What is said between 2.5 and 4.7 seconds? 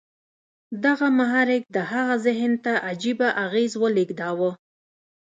ته عجيبه اغېز ولېږداوه.